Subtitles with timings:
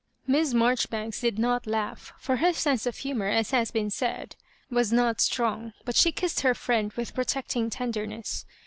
[0.25, 4.35] Miss Marjoribanks did not laug^ for her sense of humour, as has been said,
[4.67, 8.47] was not strong, but she kissed her friend with protecting tenderness.